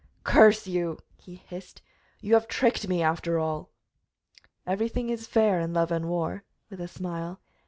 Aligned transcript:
"Curse 0.23 0.65
you!" 0.65 0.97
he 1.19 1.35
hissed. 1.35 1.83
"You 2.21 2.33
have 2.33 2.47
tricked 2.47 2.87
me, 2.87 3.03
after 3.03 3.37
all!" 3.37 3.69
"Everything 4.65 5.11
is 5.11 5.27
fair 5.27 5.59
in 5.59 5.73
love 5.73 5.91
and 5.91 6.09
war," 6.09 6.43
with 6.71 6.81
a 6.81 6.87
smile. 6.87 7.39